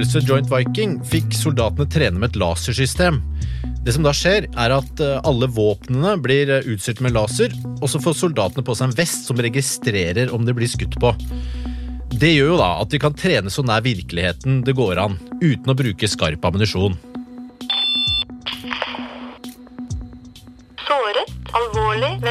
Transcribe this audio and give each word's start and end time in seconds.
Øvelse 0.00 0.22
Joint 0.24 0.48
Viking 0.48 0.94
fikk 1.04 1.34
soldatene 1.36 1.84
trene 1.92 2.20
med 2.20 2.30
et 2.30 2.38
lasersystem. 2.40 3.18
Det 3.84 3.92
som 3.92 4.04
da 4.06 4.14
skjer, 4.16 4.46
er 4.56 4.72
at 4.72 5.02
eh, 5.04 5.18
alle 5.28 5.48
våpnene 5.52 6.14
blir 6.24 6.48
eh, 6.48 6.68
utstyrt 6.72 7.02
med 7.04 7.12
laser, 7.12 7.52
og 7.80 7.88
så 7.90 8.00
får 8.00 8.16
soldatene 8.16 8.64
på 8.64 8.76
seg 8.76 8.88
en 8.88 8.96
vest 8.96 9.28
som 9.28 9.40
registrerer 9.40 10.32
om 10.32 10.46
det 10.46 10.56
blir 10.56 10.70
skutt 10.72 10.96
på. 11.00 11.12
Det 12.16 12.32
gjør 12.32 12.54
jo 12.54 12.58
da 12.62 12.70
at 12.80 12.92
de 12.92 13.00
kan 13.02 13.16
trene 13.16 13.52
så 13.52 13.64
nær 13.64 13.84
virkeligheten 13.84 14.62
det 14.64 14.76
går 14.78 15.00
an, 15.04 15.20
uten 15.42 15.68
å 15.72 15.76
bruke 15.76 16.08
skarp 16.08 16.48
ammunisjon. 16.48 16.96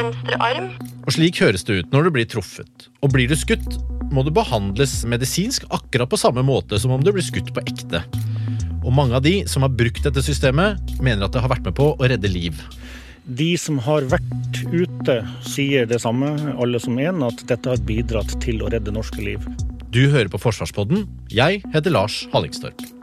Venstre 0.00 0.40
arm. 0.42 0.70
Og 1.04 1.14
slik 1.14 1.40
høres 1.44 1.64
det 1.66 1.80
ut 1.80 1.94
når 1.94 2.06
du 2.08 2.14
blir 2.16 2.28
truffet. 2.30 2.88
Og 3.04 3.12
blir 3.14 3.30
du 3.30 3.36
skutt, 3.38 3.78
må 4.10 4.24
du 4.26 4.32
behandles 4.34 5.00
medisinsk 5.08 5.66
akkurat 5.70 6.10
på 6.10 6.18
samme 6.20 6.44
måte 6.46 6.80
som 6.80 6.94
om 6.94 7.04
du 7.04 7.12
blir 7.14 7.24
skutt 7.24 7.52
på 7.54 7.64
ekte. 7.66 8.02
Og 8.80 8.92
mange 8.96 9.16
av 9.16 9.24
de 9.24 9.42
som 9.50 9.64
har 9.66 9.72
brukt 9.76 10.02
dette 10.06 10.24
systemet, 10.24 10.80
mener 11.04 11.26
at 11.26 11.36
det 11.36 11.42
har 11.44 11.52
vært 11.52 11.66
med 11.68 11.76
på 11.78 11.92
å 11.94 12.10
redde 12.10 12.30
liv. 12.32 12.56
De 13.30 13.52
som 13.60 13.78
har 13.84 14.06
vært 14.10 14.62
ute, 14.72 15.20
sier 15.46 15.86
det 15.86 16.00
samme, 16.02 16.32
alle 16.56 16.80
som 16.82 16.96
én, 16.98 17.20
at 17.26 17.44
dette 17.50 17.70
har 17.70 17.84
bidratt 17.86 18.32
til 18.42 18.64
å 18.64 18.72
redde 18.72 18.94
norske 18.96 19.20
liv. 19.22 19.44
Du 19.90 20.06
hører 20.08 20.30
på 20.32 20.40
Forsvarspodden. 20.40 21.04
Jeg 21.34 21.62
heter 21.74 21.94
Lars 21.94 22.24
Hallingstorp. 22.32 22.99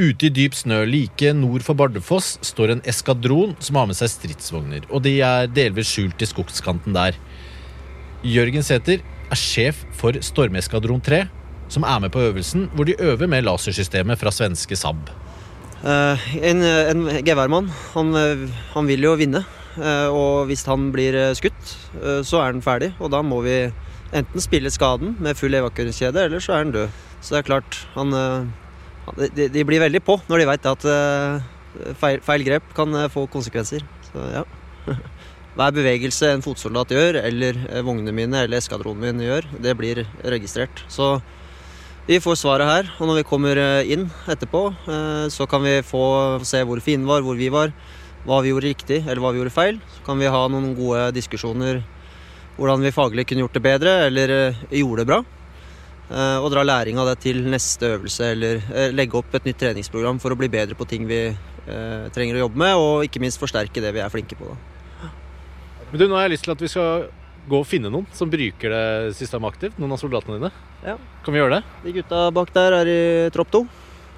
Ute 0.00 0.30
i 0.30 0.32
dyp 0.32 0.54
snø 0.56 0.78
like 0.88 1.32
nord 1.36 1.60
for 1.60 1.76
Bardufoss 1.76 2.38
står 2.46 2.70
en 2.72 2.78
eskadron 2.88 3.50
som 3.60 3.76
har 3.76 3.88
med 3.90 3.98
seg 3.98 4.08
stridsvogner, 4.08 4.86
og 4.88 5.02
de 5.04 5.18
er 5.20 5.50
delvis 5.52 5.90
skjult 5.92 6.24
i 6.24 6.28
skogskanten 6.30 6.96
der. 6.96 7.18
Jørgen 8.24 8.64
Sæther 8.64 9.02
er 9.04 9.36
sjef 9.36 9.82
for 9.98 10.16
Stormeskadron 10.24 11.04
3, 11.04 11.26
som 11.68 11.84
er 11.84 12.00
med 12.00 12.14
på 12.14 12.22
øvelsen, 12.30 12.70
hvor 12.72 12.88
de 12.88 12.96
øver 12.96 13.28
med 13.28 13.44
lasersystemet 13.44 14.16
fra 14.20 14.32
svenske 14.32 14.78
Saab. 14.78 15.12
Uh, 15.84 16.16
en, 16.40 16.64
en 16.64 17.04
geværmann, 17.24 17.68
han, 17.92 18.16
eh, 18.16 18.48
han 18.72 18.88
vil 18.88 19.04
jo 19.04 19.14
vinne. 19.20 19.44
Uh, 19.76 20.08
og 20.12 20.48
hvis 20.48 20.64
han 20.68 20.88
blir 20.92 21.14
eh, 21.16 21.36
skutt, 21.36 21.76
uh, 22.00 22.20
så 22.26 22.40
er 22.40 22.50
han 22.50 22.64
ferdig. 22.64 22.90
Og 23.00 23.12
da 23.12 23.20
må 23.24 23.38
vi 23.44 23.62
enten 24.16 24.42
spille 24.42 24.72
skaden 24.72 25.14
med 25.22 25.38
full 25.38 25.54
evakueringskjede, 25.54 26.26
eller 26.26 26.42
så 26.42 26.56
er 26.56 26.64
han 26.64 26.74
død. 26.74 26.98
Så 27.20 27.34
det 27.34 27.38
er 27.42 27.48
klart, 27.50 27.78
eh, 27.84 27.94
han 27.98 28.14
de, 29.16 29.48
de 29.52 29.64
blir 29.66 29.82
veldig 29.82 30.02
på 30.04 30.18
når 30.28 30.42
de 30.42 30.48
veit 30.50 30.68
at 30.70 30.86
eh, 30.90 31.48
feil, 32.00 32.22
feil 32.24 32.44
grep 32.46 32.70
kan 32.76 32.94
eh, 32.96 33.10
få 33.12 33.26
konsekvenser. 33.30 33.84
Så 34.10 34.26
ja. 34.34 34.44
Hver 35.58 35.74
bevegelse 35.74 36.30
en 36.30 36.44
fotsoldat 36.44 36.92
gjør, 36.94 37.20
eller 37.24 37.58
eh, 37.68 37.84
vognene 37.86 38.14
mine 38.16 38.44
eller 38.44 38.60
eskadronen 38.60 39.02
min 39.02 39.24
gjør, 39.26 39.48
det 39.62 39.76
blir 39.78 40.04
registrert. 40.22 40.84
Så 40.88 41.18
vi 42.08 42.20
får 42.22 42.40
svaret 42.40 42.68
her, 42.68 42.92
og 42.98 43.10
når 43.10 43.20
vi 43.20 43.28
kommer 43.28 43.58
inn 43.86 44.08
etterpå, 44.26 44.62
så 45.30 45.44
kan 45.46 45.62
vi 45.62 45.76
få 45.86 46.40
se 46.48 46.64
hvor 46.66 46.80
fienden 46.82 47.06
var, 47.06 47.20
hvor 47.22 47.36
vi 47.38 47.50
var, 47.52 47.70
hva 48.24 48.40
vi 48.42 48.50
gjorde 48.50 48.66
riktig 48.66 48.98
eller 49.04 49.20
hva 49.22 49.30
vi 49.30 49.38
gjorde 49.38 49.52
feil. 49.54 49.78
Så 49.94 50.02
kan 50.08 50.18
vi 50.18 50.32
ha 50.32 50.40
noen 50.50 50.72
gode 50.74 51.04
diskusjoner 51.14 51.84
hvordan 52.56 52.82
vi 52.82 52.94
faglig 52.96 53.28
kunne 53.28 53.44
gjort 53.44 53.60
det 53.60 53.62
bedre 53.62 53.92
eller 54.08 54.32
gjorde 54.72 55.04
det 55.04 55.10
bra. 55.12 55.20
Eh, 56.10 56.38
Og 56.42 56.50
dra 56.50 56.64
læring 56.66 56.98
av 56.98 57.06
det 57.06 57.20
til 57.22 57.38
neste 57.46 57.92
øvelse 57.94 58.32
eller 58.34 58.58
eh, 58.74 58.90
legge 58.90 59.14
opp 59.20 59.34
et 59.38 59.44
nytt 59.46 59.60
treningsprogram 59.62 60.18
for 60.18 60.34
å 60.34 60.38
bli 60.38 60.48
bedre 60.50 60.74
på 60.74 60.86
ting 60.90 61.06
vi 61.06 61.20
eh, 61.30 62.08
trenger 62.10 62.34
å 62.40 62.44
jobbe 62.48 62.58
med, 62.58 62.74
og 62.74 63.04
ikke 63.06 63.22
minst 63.22 63.38
forsterke 63.38 63.82
det 63.84 63.92
vi 63.94 64.02
er 64.02 64.10
flinke 64.10 64.34
på. 64.38 64.50
Da. 64.50 64.56
Men 65.92 65.98
du, 66.02 66.04
Nå 66.10 66.18
har 66.18 66.26
jeg 66.26 66.34
lyst 66.34 66.44
til 66.48 66.54
at 66.56 66.64
vi 66.64 66.70
skal 66.72 67.06
gå 67.50 67.60
og 67.62 67.66
finne 67.68 67.90
noen 67.94 68.06
som 68.14 68.30
bruker 68.30 68.68
det 68.74 69.14
systemet 69.18 69.54
aktivt. 69.54 69.78
Noen 69.78 69.94
av 69.94 70.02
soldatene 70.02 70.36
dine. 70.40 70.50
Ja. 70.82 70.96
Kan 71.22 71.34
vi 71.34 71.40
gjøre 71.40 71.60
det? 71.60 71.62
De 71.86 71.94
gutta 72.00 72.18
bak 72.34 72.50
der 72.54 72.70
er 72.80 72.90
i 72.90 72.98
tropp 73.34 73.50
to. 73.54 73.62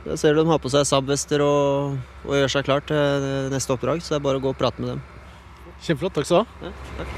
Der 0.06 0.16
ser 0.19 0.34
du 0.34 0.41
de 0.42 0.48
har 0.50 0.59
på 0.64 0.72
seg 0.72 0.88
Saab-vester 0.88 1.44
og, 1.44 2.00
og 2.26 2.32
gjør 2.34 2.50
seg 2.56 2.66
klar 2.66 2.82
til 2.88 3.48
neste 3.53 3.72
oppdrag, 3.76 4.00
så 4.03 4.16
det 4.16 4.19
er 4.19 4.24
bare 4.26 4.41
å 4.41 4.44
gå 4.48 4.50
og 4.50 4.59
prate 4.59 4.82
med 4.82 4.94
dem. 4.94 5.04
Kjempeflott. 5.84 6.16
Takk 6.16 6.26
skal 6.26 6.41
du 6.41 6.42
ha. 6.42 6.47
Ja, 6.64 6.72
takk. 6.98 7.09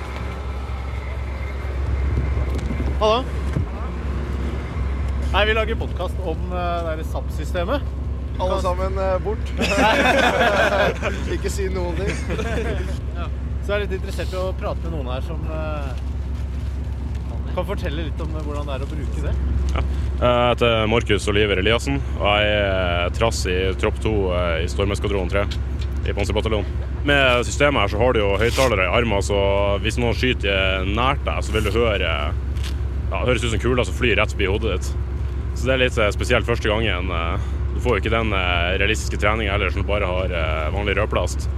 Hallo. 3.01 3.44
Nei, 5.35 5.47
Vi 5.47 5.55
lager 5.55 5.75
podkast 5.75 6.19
om 6.23 6.43
uh, 6.53 6.93
det 6.95 7.05
SAP-systemet. 7.11 7.83
Alle 8.39 8.59
sammen 8.63 8.99
uh, 8.99 9.17
bort. 9.19 9.49
Ikke 11.35 11.51
si 11.51 11.67
noen 11.75 11.97
ting. 11.99 12.13
Så 13.65 13.73
jeg 13.73 13.75
er 13.75 13.83
litt 13.83 13.97
interessert 13.97 14.31
i 14.31 14.39
å 14.39 14.53
prate 14.55 14.79
med 14.85 14.95
noen 14.95 15.11
her 15.11 15.25
som 15.27 15.43
uh, 15.51 15.91
kan 17.51 17.67
fortelle 17.67 18.07
litt 18.07 18.23
om 18.23 18.31
hvordan 18.37 18.71
det 18.71 18.77
er 18.77 18.87
å 18.87 18.91
bruke 18.93 19.25
det. 19.25 19.35
Jeg 19.75 20.31
heter 20.53 20.87
Markus 20.93 21.27
Oliver 21.33 21.59
Eliassen, 21.65 21.99
og 22.21 22.29
jeg 22.31 22.55
er 22.55 23.19
trass 23.19 23.43
i 23.51 23.59
tropp 23.83 23.99
2 24.07 24.17
i 24.63 24.71
Stormeskadron 24.71 25.35
3 25.35 25.47
i 26.13 26.15
Panserbataljonen. 26.15 26.91
Med 27.11 27.43
systemet 27.51 27.83
her 27.83 27.91
så 27.91 28.05
har 28.05 28.15
du 28.15 28.23
jo 28.23 28.37
høyttalere 28.39 28.87
i 28.87 28.95
armen, 29.01 29.19
så 29.27 29.41
hvis 29.83 29.99
noen 29.99 30.15
skyter 30.15 30.87
nært 30.87 31.27
deg, 31.27 31.43
så 31.43 31.59
vil 31.59 31.67
du 31.67 31.75
høre 31.75 32.13
ja, 33.11 33.19
det 33.19 33.27
høres 33.27 33.49
ut 33.49 33.51
som 33.57 33.63
kuler 33.67 33.87
som 33.91 33.99
flyr 33.99 34.15
rett 34.23 34.31
forbi 34.31 34.47
hodet 34.47 34.79
ditt. 34.79 34.95
Så 35.55 35.69
det 35.69 35.75
er 35.75 35.83
litt 35.85 35.99
eh, 35.99 36.11
spesielt 36.15 36.47
første 36.49 36.69
gangen. 36.71 37.11
eh, 37.11 37.51
Du 37.75 37.81
får 37.83 37.97
jo 37.97 38.03
ikke 38.05 38.15
den 38.15 38.33
eh, 38.37 38.75
realistiske 38.81 39.19
treninga 39.23 39.55
ellers 39.57 39.75
som 39.75 39.83
du 39.85 39.89
bare 39.89 40.07
har 40.07 40.35
vanlig 40.75 40.97
rødplast. 40.99 41.49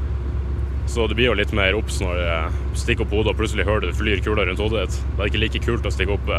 Så 0.87 1.09
det 1.11 1.17
blir 1.19 1.33
jo 1.33 1.37
litt 1.37 1.53
mer 1.57 1.75
obs 1.75 1.99
når 2.01 2.21
du 2.21 2.79
stikker 2.79 3.05
opp 3.05 3.13
hodet 3.17 3.33
og 3.33 3.41
plutselig 3.41 3.67
hører 3.67 3.89
du 3.89 3.97
flyr 3.97 4.23
kuler 4.23 4.47
rundt 4.47 4.63
hodet 4.63 4.85
ditt. 4.87 4.99
Det 5.17 5.25
er 5.25 5.31
ikke 5.33 5.43
like 5.43 5.63
kult 5.65 5.89
å 5.89 5.93
stikke 5.93 6.15
opp 6.15 6.31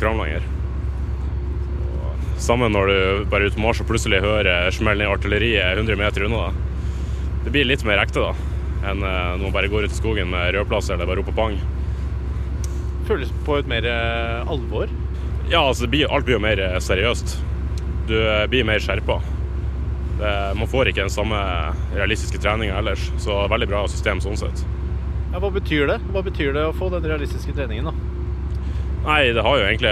fram 0.00 0.22
lenger. 0.22 0.46
Sammen 2.40 2.40
Samme 2.40 2.70
når 2.72 2.88
du 2.88 2.96
bare 3.30 3.44
er 3.44 3.52
ute 3.52 3.58
på 3.58 3.62
Mars 3.66 3.82
og 3.84 3.86
plutselig 3.90 4.22
hører 4.24 4.72
smell 4.74 4.98
ned 4.98 5.12
artilleriet 5.12 5.76
100 5.76 6.00
meter 6.00 6.24
unna 6.26 6.46
deg. 6.48 6.64
Det 7.44 7.52
blir 7.52 7.68
litt 7.68 7.84
mer 7.84 8.00
ekte 8.00 8.24
da, 8.24 8.32
enn 8.88 9.04
når 9.04 9.44
man 9.44 9.54
bare 9.54 9.68
går 9.70 9.84
ut 9.86 9.92
i 9.92 10.00
skogen 10.00 10.32
med 10.32 10.54
rødplass 10.56 10.88
eller 10.90 11.06
bare 11.06 11.20
roper 11.20 11.36
pang. 11.36 11.60
Føles 13.06 13.30
på 13.44 13.60
et 13.60 13.68
mer 13.70 13.86
alvor. 14.48 14.88
Ja, 15.50 15.60
altså 15.60 15.84
alt 15.86 16.24
blir 16.24 16.38
jo 16.38 16.42
mer 16.42 16.60
eh, 16.60 16.78
seriøst. 16.80 17.36
Du 18.08 18.16
eh, 18.16 18.46
blir 18.50 18.66
mer 18.68 18.82
skjerpa. 18.82 19.20
Man 20.54 20.68
får 20.70 20.88
ikke 20.88 21.02
den 21.02 21.10
samme 21.10 21.36
realistiske 21.90 22.38
treninga 22.38 22.76
ellers, 22.78 23.08
så 23.18 23.48
veldig 23.50 23.66
bra 23.66 23.80
system 23.90 24.20
sånn 24.22 24.38
sett. 24.38 24.62
Ja, 25.32 25.40
hva 25.42 25.50
betyr 25.50 25.88
det 25.90 25.96
Hva 26.14 26.22
betyr 26.22 26.52
det 26.54 26.62
å 26.68 26.74
få 26.78 26.86
den 26.92 27.02
realistiske 27.02 27.50
treningen? 27.56 27.90
da? 27.90 28.14
Nei, 29.04 29.34
det 29.36 29.42
har 29.44 29.58
jo 29.58 29.64
egentlig 29.66 29.90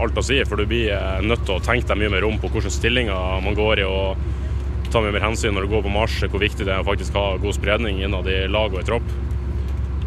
alt 0.00 0.16
å 0.16 0.22
si, 0.24 0.38
for 0.48 0.56
du 0.56 0.68
blir 0.70 0.92
eh, 0.94 1.18
nødt 1.26 1.42
til 1.44 1.58
å 1.58 1.64
tenke 1.64 1.90
deg 1.90 1.98
mye 2.00 2.12
mer 2.14 2.24
om 2.24 2.38
på 2.40 2.48
hvilke 2.54 2.70
stillinger 2.72 3.42
man 3.44 3.56
går 3.58 3.82
i, 3.82 3.84
og 3.84 4.86
ta 4.88 5.02
mye 5.02 5.12
mer 5.12 5.26
hensyn 5.26 5.52
når 5.52 5.66
du 5.66 5.74
går 5.74 5.84
på 5.84 5.92
marsj, 5.92 6.28
hvor 6.32 6.40
viktig 6.40 6.64
det 6.64 6.72
er 6.72 6.80
å 6.80 6.86
faktisk 6.86 7.18
ha 7.18 7.26
god 7.42 7.56
spredning 7.58 8.00
innad 8.06 8.30
i 8.32 8.44
lag 8.48 8.72
og 8.72 8.80
i 8.80 8.86
tropp. 8.86 9.10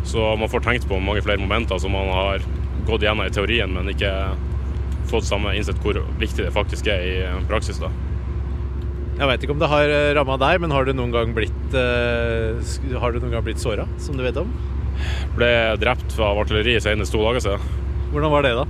Så 0.07 0.31
man 0.39 0.49
får 0.49 0.63
tenkt 0.65 0.87
på 0.89 0.97
mange 1.03 1.21
flere 1.21 1.41
momenter 1.41 1.77
som 1.83 1.93
man 1.93 2.09
har 2.09 2.47
gått 2.87 3.05
gjennom 3.05 3.27
i 3.27 3.35
teorien, 3.35 3.75
men 3.75 3.91
ikke 3.93 4.13
fått 5.11 5.27
samme 5.27 5.55
innsett 5.57 5.79
hvor 5.83 5.99
viktig 6.21 6.45
det 6.45 6.55
faktisk 6.55 6.87
er 6.91 7.05
i 7.05 7.15
praksis. 7.49 7.81
da. 7.81 7.91
Jeg 9.19 9.27
veit 9.27 9.43
ikke 9.43 9.55
om 9.55 9.59
det 9.59 9.67
har 9.67 9.91
ramma 10.15 10.37
deg, 10.39 10.61
men 10.63 10.71
har 10.71 10.87
du 10.87 10.93
noen 10.95 11.11
gang 11.11 11.33
blitt 11.35 11.75
uh, 11.75 12.55
gang 12.55 13.43
blitt 13.43 13.59
såra, 13.59 13.87
som 13.99 14.15
du 14.15 14.23
vet 14.23 14.37
om? 14.39 14.51
Ble 15.35 15.51
drept 15.79 16.15
av 16.19 16.39
artilleri 16.39 16.77
senest 16.83 17.11
to 17.15 17.21
dager 17.23 17.43
siden. 17.43 17.79
Hvordan 18.13 18.31
var 18.31 18.47
det, 18.47 18.53
da? 18.57 18.65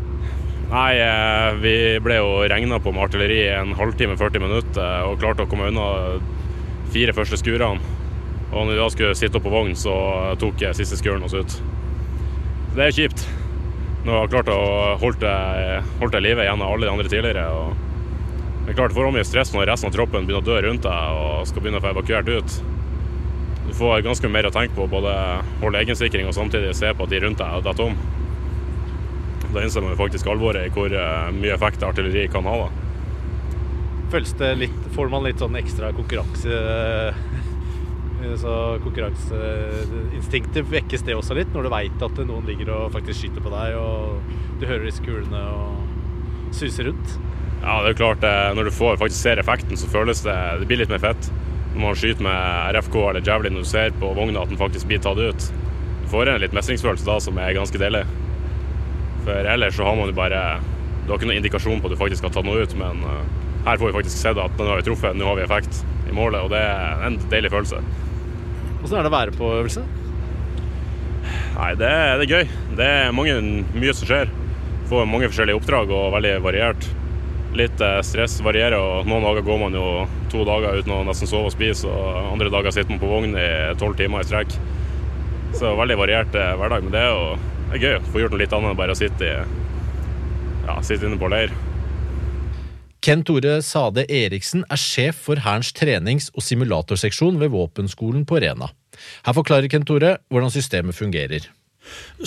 Nei, 0.70 1.00
eh, 1.02 1.56
vi 1.64 1.76
ble 2.04 2.20
jo 2.20 2.34
regna 2.50 2.78
på 2.82 2.92
med 2.94 3.08
artilleri 3.08 3.40
en 3.56 3.72
halvtime, 3.78 4.18
40 4.20 4.44
minutter, 4.44 5.08
og 5.10 5.18
klarte 5.22 5.46
å 5.46 5.50
komme 5.50 5.72
unna 5.72 6.20
fire 6.94 7.16
første 7.18 7.40
skurene. 7.42 7.82
Og 8.50 8.66
når 8.66 8.74
vi 8.74 8.80
da 8.82 8.90
skulle 8.94 9.18
sitte 9.18 9.40
opp 9.40 9.46
på 9.46 9.54
vogn, 9.54 9.76
så 9.78 9.96
tok 10.42 10.62
jeg 10.62 10.78
siste 10.78 10.98
skuren 11.00 11.26
oss 11.26 11.38
ut. 11.38 11.60
Det 12.76 12.86
er 12.86 12.96
kjipt. 12.96 13.26
Når 14.06 14.16
har 14.16 14.22
jeg 14.24 14.32
klart 14.32 14.50
å 14.54 14.60
holde 15.02 15.20
det, 15.26 15.80
holdt 16.00 16.16
det 16.16 16.34
gjennom 16.48 16.68
alle 16.70 16.88
de 16.88 16.92
andre 16.94 17.12
tidligere. 17.12 17.46
Og 17.52 17.88
det 18.64 18.72
er 18.72 18.78
klart, 18.78 18.94
får 18.96 19.12
mye 19.12 19.28
stress 19.28 19.52
når 19.56 19.72
resten 19.72 19.90
av 19.90 19.96
troppen 19.96 20.28
begynner 20.28 20.44
å 20.44 20.48
dø 20.48 20.60
rundt 20.64 20.86
deg 20.86 21.20
og 21.20 21.48
skal 21.50 21.64
begynne 21.64 21.82
å 21.82 21.84
få 21.84 21.92
evakuert 21.92 22.30
ut. 22.30 22.60
Du 23.68 23.74
får 23.78 24.06
ganske 24.06 24.32
mer 24.32 24.48
å 24.48 24.54
tenke 24.54 24.74
på, 24.78 24.88
både 24.90 25.14
holde 25.62 25.82
egensikring 25.84 26.30
og 26.30 26.36
samtidig 26.38 26.72
se 26.78 26.94
på 26.96 27.06
at 27.06 27.12
de 27.12 27.22
rundt 27.26 27.42
deg 27.42 27.66
detter 27.68 27.90
om. 27.90 27.98
Da 29.50 29.64
innser 29.66 29.84
man 29.84 29.98
faktisk 29.98 30.30
alvoret 30.30 30.70
i 30.70 30.74
hvor 30.74 30.94
eh, 30.94 31.32
mye 31.34 31.56
effekt 31.56 31.84
artilleri 31.86 32.28
kan 32.32 32.46
ha. 32.46 32.56
da. 32.64 32.70
føles 34.14 34.34
det 34.38 34.50
litt 34.62 34.88
Får 34.94 35.10
man 35.10 35.26
litt 35.26 35.42
sånn 35.42 35.58
ekstra 35.58 35.92
konkurranse 35.98 36.60
Så 38.40 38.52
konkurranseinstinktet 38.86 40.70
vekkes 40.72 41.04
det 41.04 41.16
også 41.18 41.36
litt 41.36 41.52
når 41.52 41.66
du 41.66 41.72
veit 41.74 42.04
at 42.06 42.22
noen 42.24 42.46
ligger 42.48 42.72
og 42.76 42.94
faktisk 42.94 43.26
skyter 43.26 43.44
på 43.44 43.52
deg, 43.52 43.76
og 43.76 44.62
du 44.62 44.68
hører 44.70 44.88
disse 44.88 45.04
kulene 45.04 45.42
og 45.52 46.54
suser 46.56 46.88
rundt. 46.88 47.18
Ja, 47.60 47.82
det 47.84 47.92
er 47.92 48.00
klart, 48.00 48.24
eh, 48.24 48.54
når 48.56 48.70
du 48.70 48.72
får, 48.72 48.96
faktisk 49.02 49.20
ser 49.20 49.42
effekten, 49.42 49.76
så 49.78 49.90
føles 49.92 50.24
det 50.24 50.38
Det 50.62 50.68
blir 50.70 50.80
litt 50.80 50.92
mer 50.94 51.04
fett. 51.04 51.32
Når 51.74 51.82
man 51.82 52.00
skyter 52.00 52.24
med 52.24 52.78
RFK 52.78 52.96
eller 53.10 53.26
Javelin 53.26 53.60
og 53.60 53.68
du 53.68 53.70
ser 53.70 53.92
på 54.00 54.14
vogna 54.16 54.42
at 54.42 54.50
den 54.50 54.58
faktisk 54.58 54.88
blir 54.88 55.04
tatt 55.04 55.20
ut. 55.20 55.52
Du 56.04 56.08
får 56.10 56.32
en 56.32 56.42
litt 56.42 56.56
mestringsfølelse 56.56 57.06
da 57.06 57.20
som 57.20 57.38
er 57.38 57.54
ganske 57.58 57.78
deilig. 57.78 58.06
For 59.26 59.52
ellers 59.52 59.76
så 59.76 59.84
har 59.84 60.00
man 60.00 60.10
jo 60.10 60.16
bare 60.16 60.60
Du 61.06 61.12
har 61.12 61.20
ikke 61.20 61.28
noen 61.28 61.42
indikasjon 61.42 61.82
på 61.82 61.90
at 61.90 61.94
du 61.94 62.00
faktisk 62.00 62.24
har 62.24 62.32
tatt 62.32 62.46
noe 62.46 62.64
ut, 62.64 62.74
men 62.80 63.04
eh, 63.04 63.24
her 63.66 63.78
får 63.78 63.90
vi 63.92 63.98
faktisk 64.00 64.18
sett 64.18 64.40
at 64.40 64.58
den 64.58 64.70
har 64.70 64.80
vi 64.80 64.88
truffet, 64.88 65.18
nå 65.18 65.26
har 65.28 65.36
vi 65.36 65.44
effekt 65.44 65.84
i 66.08 66.14
målet, 66.16 66.40
og 66.42 66.54
det 66.54 66.62
er 66.64 67.04
en 67.06 67.18
deilig 67.32 67.52
følelse. 67.52 67.82
Åssen 68.80 69.00
er 69.00 69.04
det 69.04 69.12
å 69.12 69.16
være 69.16 69.36
på 69.36 69.50
øvelse? 69.58 69.84
Nei, 71.60 71.74
det, 71.76 71.90
det 72.22 72.26
er 72.26 72.32
gøy. 72.32 72.54
Det 72.80 72.88
er 72.88 73.16
mange, 73.16 73.36
mye 73.76 73.96
som 73.98 74.08
skjer. 74.08 74.32
Får 74.90 75.10
mange 75.10 75.28
forskjellige 75.30 75.60
oppdrag 75.60 75.92
og 75.92 76.14
veldig 76.16 76.34
variert. 76.46 76.88
Litt 77.60 77.82
eh, 77.84 78.00
stress 78.06 78.38
varierer, 78.46 78.78
og 78.80 79.10
noen 79.10 79.26
dager 79.26 79.46
går 79.46 79.62
man 79.64 79.76
jo 79.76 79.86
to 80.32 80.46
dager 80.48 80.80
uten 80.80 80.94
å 80.96 81.04
nesten 81.08 81.30
sove 81.30 81.50
og 81.50 81.56
spise, 81.56 81.90
og 81.90 82.34
andre 82.36 82.52
dager 82.54 82.76
sitter 82.76 82.94
man 82.94 83.02
på 83.02 83.10
vogn 83.10 83.36
i 83.36 83.50
tolv 83.82 83.98
timer 84.00 84.24
i 84.24 84.30
strekk. 84.30 84.56
Så 85.58 85.74
veldig 85.76 85.98
variert 86.00 86.38
eh, 86.38 86.56
hverdag. 86.62 86.86
Men 86.86 86.96
det 86.96 87.06
jo 87.10 87.24
det 87.70 87.78
er 87.78 87.84
gøy 87.84 87.98
å 88.00 88.06
få 88.10 88.22
gjort 88.24 88.34
noe 88.34 88.42
litt 88.42 88.54
annet 88.56 88.72
enn 88.72 88.80
bare 88.80 88.94
å 88.96 88.98
sitte, 88.98 89.28
i, 89.30 89.66
ja, 90.66 90.80
sitte 90.86 91.06
inne 91.06 91.20
på 91.22 91.30
leir. 91.30 91.52
Ken 93.02 93.22
Tore 93.24 93.62
Sade 93.64 94.04
Eriksen 94.12 94.66
er 94.68 94.80
sjef 94.80 95.22
for 95.30 95.40
Hærens 95.40 95.72
trenings- 95.76 96.30
og 96.36 96.44
simulatorseksjon 96.44 97.40
ved 97.40 97.54
våpenskolen 97.54 98.26
på 98.28 98.42
Rena. 98.44 98.68
Her 99.26 99.36
forklarer 99.38 99.70
Ken 99.72 99.86
Tore 99.88 100.18
hvordan 100.28 100.52
systemet 100.52 100.98
fungerer. 100.98 101.48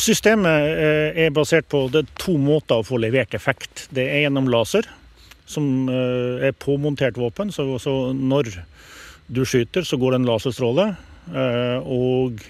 Systemet 0.00 0.72
eh, 0.72 1.26
er 1.26 1.34
basert 1.36 1.68
på 1.70 1.84
er 1.92 2.08
to 2.18 2.38
måter 2.40 2.80
å 2.80 2.86
få 2.86 2.98
levert 3.02 3.36
effekt. 3.36 3.86
Det 3.92 4.06
er 4.08 4.24
gjennom 4.24 4.48
laser, 4.50 4.88
som 5.44 5.90
eh, 5.92 6.48
er 6.48 6.56
påmontert 6.56 7.20
våpen. 7.20 7.52
Så, 7.52 7.68
så 7.82 7.94
når 8.16 8.54
du 9.28 9.44
skyter, 9.44 9.84
så 9.84 10.00
går 10.00 10.14
det 10.16 10.22
en 10.22 10.30
laserstråle. 10.32 10.88
eh, 11.36 11.78
Og 11.84 12.40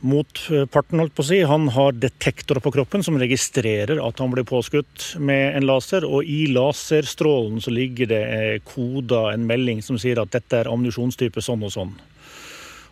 motparten, 0.00 1.00
holdt 1.00 1.14
på 1.16 1.24
å 1.24 1.28
si, 1.28 1.40
han 1.46 1.68
har 1.74 1.96
detektorer 1.96 2.62
på 2.64 2.72
kroppen 2.74 3.04
som 3.04 3.18
registrerer 3.20 4.00
at 4.02 4.20
han 4.22 4.32
blir 4.32 4.46
påskutt 4.48 5.14
med 5.20 5.56
en 5.58 5.66
laser. 5.68 6.06
Og 6.08 6.26
i 6.28 6.46
laserstrålen 6.52 7.60
så 7.64 7.74
ligger 7.74 8.10
det 8.10 8.20
eh, 8.36 8.52
koda 8.66 9.28
en 9.34 9.46
melding 9.48 9.82
som 9.84 9.98
sier 10.00 10.22
at 10.22 10.32
dette 10.34 10.62
er 10.62 10.70
ammunisjonstype 10.70 11.44
sånn 11.44 11.66
og 11.66 11.74
sånn. 11.74 11.96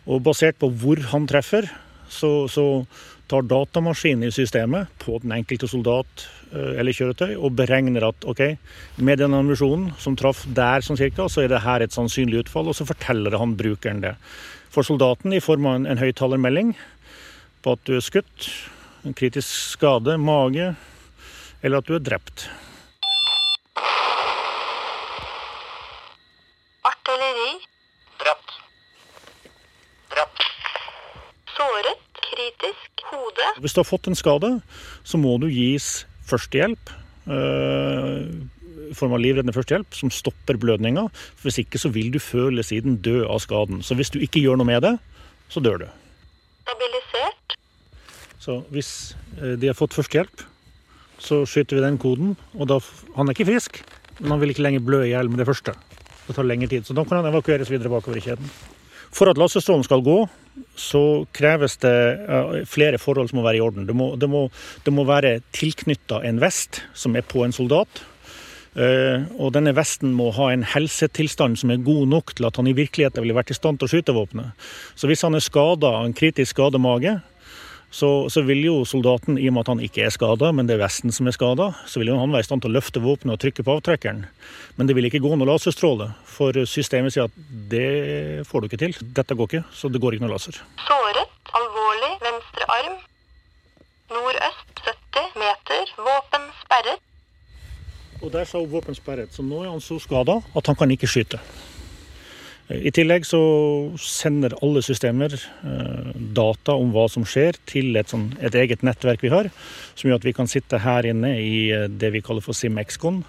Og 0.09 0.23
basert 0.25 0.59
på 0.61 0.71
hvor 0.81 1.01
han 1.11 1.27
treffer, 1.29 1.69
så, 2.09 2.49
så 2.49 2.65
tar 3.29 3.45
datamaskinen 3.45 4.25
i 4.27 4.33
systemet 4.33 4.89
på 5.03 5.19
den 5.21 5.33
enkelte 5.35 5.69
soldat 5.69 6.25
eh, 6.51 6.79
eller 6.81 6.95
kjøretøy 6.95 7.35
og 7.37 7.57
beregner 7.57 8.07
at 8.09 8.25
ok, 8.29 8.45
med 9.05 9.21
den 9.21 9.35
ammunisjonen 9.37 9.91
som 10.01 10.17
traff 10.17 10.45
der 10.57 10.85
sånn 10.85 10.99
cirka, 10.99 11.29
så 11.29 11.45
er 11.45 11.53
det 11.53 11.65
her 11.65 11.85
et 11.85 11.95
sannsynlig 11.95 12.45
utfall, 12.45 12.71
og 12.71 12.77
så 12.77 12.87
forteller 12.89 13.37
han 13.37 13.57
brukeren 13.59 14.01
det. 14.05 14.15
For 14.73 14.85
soldaten 14.85 15.33
i 15.33 15.41
form 15.41 15.65
av 15.65 15.79
en, 15.79 15.87
en 15.89 16.01
høyttalermelding 16.01 16.75
på 17.63 17.75
at 17.75 17.83
du 17.87 17.95
er 17.97 18.03
skutt, 18.03 18.49
en 19.05 19.15
kritisk 19.15 19.49
skade, 19.75 20.17
mage, 20.19 20.73
eller 21.63 21.81
at 21.81 21.87
du 21.87 21.95
er 21.95 22.03
drept. 22.03 22.49
Artilleri. 26.87 27.49
Drept. 28.19 28.53
Drept. 30.13 30.45
Såret. 31.57 32.05
Kritisk. 32.29 32.85
Hode. 33.09 33.45
Hvis 33.57 33.73
du 33.73 33.79
har 33.81 33.87
fått 33.89 34.07
en 34.07 34.15
skade, 34.15 34.61
så 35.03 35.17
må 35.17 35.39
du 35.41 35.47
gis 35.49 36.05
førstehjelp. 36.29 36.91
eh, 37.29 38.27
I 38.89 38.93
form 38.97 39.13
av 39.13 39.19
livreddende 39.21 39.53
førstehjelp 39.53 39.93
som 39.97 40.11
stopper 40.13 40.57
blødninga. 40.57 41.07
Hvis 41.41 41.59
ikke 41.63 41.81
så 41.81 41.89
vil 41.93 42.11
du 42.13 42.19
før 42.19 42.47
eller 42.49 42.63
siden 42.63 43.01
dø 43.01 43.25
av 43.25 43.39
skaden. 43.41 43.81
Så 43.81 43.95
hvis 43.97 44.09
du 44.13 44.19
ikke 44.19 44.41
gjør 44.41 44.57
noe 44.61 44.69
med 44.69 44.81
det, 44.85 44.95
så 45.49 45.59
dør 45.61 45.77
du. 45.83 45.87
Stabilisert. 46.63 46.98
Så 48.49 48.63
hvis 48.73 48.91
eh, 49.37 49.53
de 49.61 49.69
har 49.69 49.77
fått 49.77 49.93
førstehjelp, 49.93 50.41
så 51.21 51.43
skyter 51.45 51.77
vi 51.77 51.85
den 51.85 51.99
koden. 52.01 52.33
Og 52.57 52.65
da, 52.71 52.79
han 53.13 53.29
er 53.29 53.37
ikke 53.37 53.45
frisk, 53.51 53.77
men 54.17 54.33
han 54.33 54.41
vil 54.41 54.55
ikke 54.55 54.65
lenger 54.65 54.85
blø 54.87 55.03
i 55.05 55.11
hjel 55.11 55.29
med 55.29 55.43
det 55.43 55.45
første. 55.51 55.75
Det 56.25 56.33
tar 56.33 56.47
lengre 56.49 56.69
tid, 56.71 56.87
så 56.87 56.95
da 56.97 57.05
kan 57.05 57.19
han 57.19 57.29
evakueres 57.29 57.69
videre 57.69 57.91
bakover 57.93 58.17
i 58.17 58.25
kjeden. 58.25 58.49
For 59.13 59.29
at 59.29 59.37
laserstrålen 59.41 59.85
skal 59.85 60.01
gå, 60.05 60.17
så 60.77 61.03
kreves 61.35 61.77
det 61.85 61.93
eh, 61.93 62.59
flere 62.69 62.97
forhold 63.01 63.29
som 63.29 63.37
må 63.37 63.45
være 63.45 63.61
i 63.61 63.63
orden. 63.67 63.85
Det 63.85 63.93
må, 63.97 64.15
det 64.17 64.29
må, 64.33 64.47
det 64.85 64.97
må 64.97 65.05
være 65.05 65.39
tilknytta 65.53 66.23
en 66.25 66.41
vest 66.41 66.81
som 66.97 67.17
er 67.19 67.29
på 67.29 67.45
en 67.45 67.53
soldat. 67.53 68.01
Eh, 68.73 69.29
og 69.37 69.53
denne 69.53 69.77
vesten 69.77 70.17
må 70.17 70.31
ha 70.41 70.49
en 70.53 70.65
helsetilstand 70.73 71.61
som 71.61 71.69
er 71.73 71.85
god 71.85 72.09
nok 72.09 72.33
til 72.37 72.49
at 72.49 72.57
han 72.57 72.69
i 72.69 72.77
virkeligheten 72.77 73.21
ville 73.21 73.37
vært 73.37 73.53
i 73.53 73.61
stand 73.61 73.77
til 73.77 73.85
å 73.89 73.93
skyte 73.93 74.17
våpenet. 74.17 74.57
Så 74.97 75.09
hvis 75.09 75.25
han 75.25 75.37
er 75.37 75.45
skada, 75.45 75.99
en 76.01 76.17
kritisk 76.17 76.57
skademage, 76.57 77.19
så, 77.91 78.29
så 78.29 78.43
vil 78.45 78.61
jo 78.63 78.75
soldaten, 78.85 79.37
i 79.41 79.47
og 79.49 79.55
med 79.55 79.65
at 79.65 79.71
han 79.73 79.81
ikke 79.81 80.03
er 80.05 80.13
skada, 80.13 80.51
men 80.53 80.69
det 80.69 80.75
er 80.75 80.83
vesten 80.83 81.13
som 81.13 81.27
er 81.29 81.33
skada, 81.33 81.71
så 81.89 82.01
vil 82.01 82.11
jo 82.11 82.19
han 82.19 82.33
være 82.33 82.45
i 82.45 82.47
stand 82.47 82.61
til 82.63 82.71
å 82.71 82.77
løfte 82.77 83.01
våpenet 83.01 83.33
og 83.33 83.41
trykke 83.41 83.65
på 83.65 83.75
avtrekkeren. 83.79 84.25
Men 84.77 84.89
det 84.89 84.95
vil 84.97 85.09
ikke 85.09 85.21
gå 85.23 85.33
noe 85.33 85.49
laserstråle, 85.49 86.11
for 86.29 86.55
systemet 86.69 87.15
sier 87.15 87.29
at 87.29 87.39
det 87.71 88.45
får 88.49 88.61
du 88.61 88.69
ikke 88.69 88.81
til. 88.85 88.97
Dette 89.17 89.37
går 89.37 89.49
ikke, 89.49 89.63
så 89.73 89.89
det 89.89 90.01
går 90.03 90.17
ikke 90.17 90.27
noe 90.27 90.35
laser. 90.35 90.61
Såret. 90.85 91.33
Alvorlig. 91.57 92.11
Venstre 92.21 92.67
arm. 92.77 92.99
Nordøst 94.13 94.83
70 94.85 95.39
meter. 95.41 95.95
Våpen 95.97 96.45
sperret. 96.61 97.01
Og 98.21 98.31
der 98.33 98.45
sa 98.45 98.59
hun 98.59 98.69
våpen 98.69 98.97
sperret, 98.97 99.33
så 99.33 99.43
nå 99.45 99.63
er 99.63 99.71
han 99.71 99.81
så 99.81 99.97
skada 100.03 100.41
at 100.43 100.69
han 100.69 100.77
kan 100.77 100.91
ikke 100.91 101.07
skyte. 101.09 101.39
I 102.69 102.91
tillegg 102.93 103.25
så 103.25 103.39
sender 103.97 104.53
alle 104.61 104.83
systemer 104.85 105.33
eh, 105.33 106.09
data 106.37 106.75
om 106.77 106.91
hva 106.93 107.07
som 107.09 107.25
skjer 107.25 107.57
til 107.69 107.97
et, 107.97 108.11
sånn, 108.11 108.27
et 108.45 108.53
eget 108.53 108.83
nettverk 108.85 109.23
vi 109.25 109.31
har, 109.33 109.49
som 109.97 110.09
gjør 110.09 110.19
at 110.19 110.27
vi 110.27 110.35
kan 110.37 110.51
sitte 110.51 110.81
her 110.83 111.07
inne 111.09 111.33
i 111.41 111.71
eh, 111.73 111.87
det 111.89 112.13
vi 112.13 112.21
kaller 112.25 112.45
for 112.45 112.53
SimExcon 112.53 113.23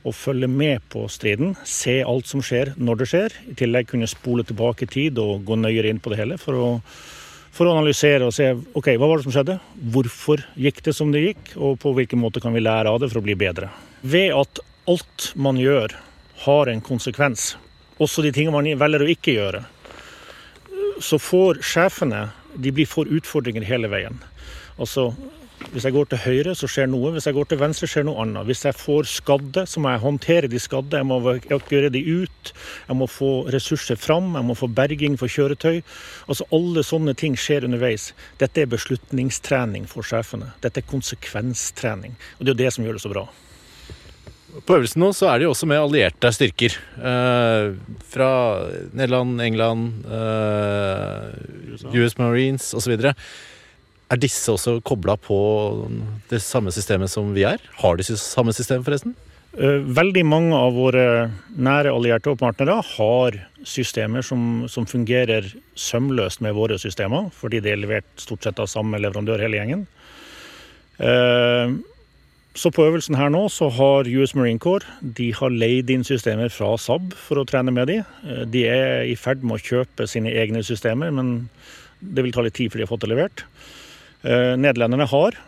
og 0.00 0.16
følge 0.16 0.48
med 0.48 0.80
på 0.88 1.04
striden. 1.12 1.52
Se 1.68 1.98
alt 2.00 2.30
som 2.30 2.40
skjer 2.40 2.72
når 2.80 3.02
det 3.02 3.10
skjer. 3.12 3.38
I 3.52 3.58
tillegg 3.60 3.90
kunne 3.92 4.08
spole 4.08 4.48
tilbake 4.48 4.88
tid 4.88 5.20
og 5.20 5.44
gå 5.44 5.60
nøyere 5.60 5.92
inn 5.92 6.00
på 6.00 6.14
det 6.14 6.22
hele 6.22 6.40
for 6.40 6.56
å, 6.56 6.68
for 7.52 7.68
å 7.68 7.76
analysere 7.76 8.24
og 8.24 8.32
se 8.32 8.48
ok, 8.56 8.94
hva 8.94 9.10
var 9.10 9.20
det 9.20 9.28
som 9.28 9.36
skjedde, 9.36 9.60
hvorfor 9.92 10.46
gikk 10.56 10.80
det 10.88 10.96
som 10.96 11.12
det 11.12 11.26
gikk, 11.28 11.56
og 11.60 11.76
på 11.84 11.92
hvilken 11.98 12.24
måte 12.24 12.40
kan 12.40 12.56
vi 12.56 12.64
lære 12.64 12.88
av 12.88 13.02
det 13.02 13.12
for 13.12 13.20
å 13.20 13.28
bli 13.28 13.36
bedre. 13.36 13.68
Ved 14.00 14.32
at 14.32 14.64
alt 14.88 15.34
man 15.36 15.60
gjør 15.60 15.92
har 16.46 16.72
en 16.72 16.80
konsekvens, 16.80 17.52
også 18.00 18.24
de 18.24 18.32
tingene 18.34 18.56
man 18.56 18.80
velger 18.80 19.04
å 19.04 19.10
ikke 19.12 19.36
gjøre, 19.36 19.64
så 21.00 21.18
får 21.20 21.62
sjefene 21.64 22.28
de 22.60 22.72
blir 22.74 22.88
for 22.88 23.08
utfordringer 23.08 23.64
hele 23.64 23.90
veien. 23.92 24.18
Altså, 24.80 25.10
hvis 25.70 25.84
jeg 25.84 25.92
går 25.92 26.06
til 26.08 26.20
høyre, 26.24 26.52
så 26.56 26.66
skjer 26.70 26.88
noe. 26.88 27.12
Hvis 27.14 27.26
jeg 27.28 27.36
går 27.36 27.50
til 27.50 27.60
venstre, 27.60 27.88
skjer 27.90 28.06
noe 28.08 28.22
annet. 28.22 28.46
Hvis 28.48 28.64
jeg 28.64 28.74
får 28.74 29.08
skadde, 29.10 29.66
så 29.68 29.82
må 29.82 29.92
jeg 29.92 30.02
håndtere 30.02 30.48
de 30.50 30.58
skadde. 30.58 30.96
Jeg 30.96 31.06
må 31.06 31.18
evakuere 31.20 31.92
de 31.92 32.00
ut. 32.00 32.52
Jeg 32.88 32.96
må 32.96 33.06
få 33.10 33.30
ressurser 33.52 34.00
fram. 34.00 34.32
Jeg 34.38 34.48
må 34.48 34.56
få 34.58 34.70
berging 34.72 35.18
for 35.20 35.30
kjøretøy. 35.30 35.82
Altså 36.26 36.48
Alle 36.56 36.84
sånne 36.86 37.14
ting 37.14 37.36
skjer 37.38 37.68
underveis. 37.68 38.10
Dette 38.40 38.64
er 38.64 38.72
beslutningstrening 38.72 39.86
for 39.90 40.06
sjefene. 40.06 40.54
Dette 40.64 40.82
er 40.82 40.90
konsekvenstrening. 40.90 42.16
Og 42.38 42.44
det 42.44 42.54
er 42.54 42.56
jo 42.56 42.62
det 42.64 42.74
som 42.74 42.88
gjør 42.88 42.98
det 42.98 43.04
så 43.04 43.12
bra. 43.12 43.28
På 44.66 44.76
øvelsen 44.76 45.02
nå 45.02 45.12
så 45.14 45.28
er 45.30 45.44
jo 45.44 45.52
også 45.52 45.68
med 45.70 45.78
allierte 45.78 46.30
styrker. 46.34 46.74
Eh, 46.98 47.70
fra 48.10 48.30
Nederland, 48.96 49.40
England, 49.42 50.04
eh, 50.10 51.86
US 51.94 52.18
Marines 52.18 52.72
osv. 52.74 52.96
Er 54.10 54.18
disse 54.18 54.50
også 54.50 54.80
kobla 54.82 55.14
på 55.16 55.38
det 56.30 56.42
samme 56.42 56.72
systemet 56.74 57.12
som 57.12 57.30
vi 57.34 57.46
er? 57.46 57.62
Har 57.78 57.96
de 57.96 58.02
samme 58.02 58.52
system, 58.52 58.82
forresten? 58.82 59.14
Eh, 59.54 59.82
Veldig 59.86 60.24
mange 60.26 60.54
av 60.54 60.74
våre 60.74 61.04
nære 61.54 61.94
allierte 61.94 62.30
og 62.30 62.38
partnere 62.42 62.80
har 62.96 63.38
systemer 63.66 64.22
som, 64.26 64.66
som 64.70 64.86
fungerer 64.86 65.46
sømløst 65.78 66.42
med 66.42 66.54
våre 66.58 66.78
systemer, 66.78 67.30
fordi 67.34 67.62
de 67.62 67.70
er 67.70 67.80
levert 67.82 68.10
stort 68.18 68.46
sett 68.46 68.58
av 68.62 68.70
samme 68.70 68.98
leverandør 68.98 69.42
hele 69.42 69.58
gjengen. 69.58 69.86
Eh, 70.98 71.78
Så 72.58 72.72
på 72.74 72.82
øvelsen 72.82 73.14
her 73.14 73.30
nå 73.30 73.44
så 73.52 73.68
har 73.70 74.08
US 74.10 74.32
Marine 74.34 74.58
Corps 74.58 74.86
de 75.00 75.28
har 75.38 75.52
leid 75.54 75.90
inn 75.94 76.02
systemer 76.06 76.50
fra 76.50 76.72
SAB 76.80 77.12
for 77.14 77.38
å 77.38 77.46
trene 77.46 77.70
med 77.74 77.86
de. 77.92 78.00
Eh, 78.26 78.42
De 78.50 78.64
er 78.66 79.04
i 79.06 79.14
ferd 79.14 79.44
med 79.44 79.60
å 79.60 79.62
kjøpe 79.62 80.08
sine 80.10 80.32
egne 80.34 80.64
systemer, 80.66 81.12
men 81.14 81.48
det 82.02 82.24
vil 82.24 82.34
ta 82.34 82.42
litt 82.42 82.56
tid 82.58 82.72
før 82.72 82.80
de 82.80 82.86
har 82.88 82.90
fått 82.90 83.06
det 83.06 83.12
levert. 83.12 83.44
Eh, 84.24 84.56
Nederlenderne 84.58 85.06
har 85.06 85.38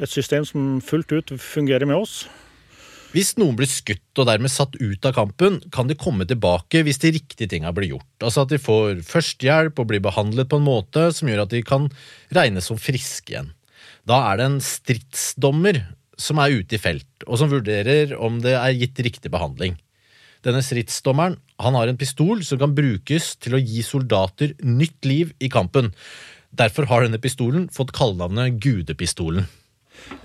et 0.00 0.10
system 0.10 0.44
som 0.44 0.80
fullt 0.82 1.12
ut 1.12 1.32
fungerer 1.38 1.86
med 1.86 2.02
oss. 2.02 2.24
Hvis 3.10 3.32
noen 3.38 3.56
blir 3.58 3.66
skutt 3.66 4.20
og 4.22 4.28
dermed 4.28 4.52
satt 4.52 4.76
ut 4.78 5.06
av 5.06 5.16
kampen, 5.16 5.58
kan 5.74 5.88
de 5.90 5.96
komme 5.98 6.26
tilbake 6.30 6.82
hvis 6.86 7.00
de 7.02 7.10
riktige 7.16 7.50
tinga 7.50 7.72
blir 7.74 7.96
gjort. 7.96 8.10
Altså 8.22 8.44
at 8.44 8.52
de 8.52 8.58
får 8.62 9.00
førstehjelp 9.06 9.78
og 9.82 9.88
blir 9.90 10.02
behandlet 10.02 10.50
på 10.50 10.60
en 10.60 10.66
måte 10.66 11.08
som 11.14 11.30
gjør 11.30 11.42
at 11.46 11.54
de 11.54 11.62
kan 11.66 11.88
regnes 12.34 12.70
som 12.70 12.78
friske 12.78 13.34
igjen. 13.34 13.50
Da 14.06 14.20
er 14.30 14.38
det 14.38 14.46
en 14.46 14.60
stridsdommer 14.62 15.82
som 16.20 16.40
er 16.42 16.60
ute 16.60 16.76
i 16.76 16.80
felt, 16.80 17.08
og 17.26 17.40
som 17.40 17.50
vurderer 17.52 18.12
om 18.18 18.40
det 18.44 18.56
er 18.58 18.76
gitt 18.76 19.00
riktig 19.06 19.32
behandling. 19.32 19.78
Denne 20.44 20.62
stridsdommeren 20.64 21.36
han 21.60 21.76
har 21.76 21.90
en 21.90 21.98
pistol 22.00 22.40
som 22.46 22.60
kan 22.60 22.72
brukes 22.76 23.34
til 23.44 23.56
å 23.56 23.60
gi 23.60 23.82
soldater 23.84 24.54
nytt 24.64 25.04
liv 25.04 25.34
i 25.40 25.50
kampen. 25.52 25.90
Derfor 26.56 26.88
har 26.90 27.04
denne 27.04 27.20
pistolen 27.20 27.68
fått 27.72 27.92
kallenavnet 27.96 28.56
Gudepistolen. 28.62 29.44